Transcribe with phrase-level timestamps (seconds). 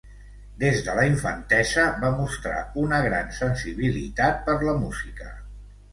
[0.61, 2.57] Des de la infantesa va mostrar
[2.87, 5.29] una gran sensibilitat per la música.